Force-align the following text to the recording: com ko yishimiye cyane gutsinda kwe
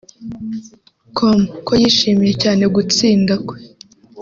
com 1.17 1.39
ko 1.65 1.71
yishimiye 1.81 2.33
cyane 2.43 2.63
gutsinda 2.75 3.33
kwe 3.45 3.57